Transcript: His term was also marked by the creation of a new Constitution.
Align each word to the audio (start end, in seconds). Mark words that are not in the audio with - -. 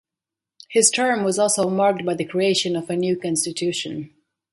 His 0.67 0.89
term 0.89 1.23
was 1.23 1.37
also 1.37 1.69
marked 1.69 2.03
by 2.03 2.15
the 2.15 2.25
creation 2.25 2.75
of 2.75 2.89
a 2.89 2.95
new 2.95 3.15
Constitution. 3.15 4.11